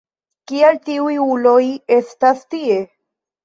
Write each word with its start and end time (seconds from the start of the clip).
Kial 0.51 0.79
tiuj 0.87 1.13
uloj 1.27 1.61
estas 2.01 2.45
tie? 2.57 2.83